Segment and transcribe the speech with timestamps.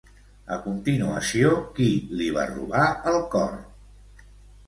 [0.53, 1.89] A continuació, qui
[2.21, 3.55] li va robar el cor?